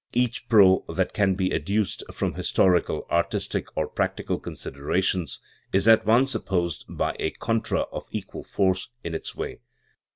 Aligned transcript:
Each 0.13 0.49
"pro" 0.49 0.83
that 0.89 1.13
can 1.13 1.35
be 1.35 1.51
adduce^ 1.51 2.01
from 2.11 2.33
historical, 2.33 3.05
artistic, 3.11 3.67
or 3.77 3.87
practical 3.87 4.39
considerations 4.39 5.39
is 5.71 5.87
at 5.87 6.07
once 6.07 6.33
opposed 6.33 6.85
by 6.89 7.15
a 7.19 7.29
"contra" 7.29 7.81
of 7.91 8.07
equal 8.09 8.43
force 8.43 8.89
in 9.03 9.13
its 9.13 9.35
way. 9.35 9.59